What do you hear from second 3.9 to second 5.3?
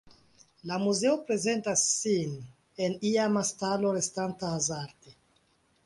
restanta hazarde.